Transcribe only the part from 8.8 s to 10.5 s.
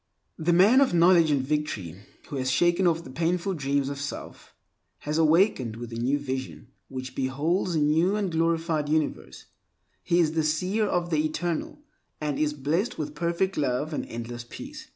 universe, He is the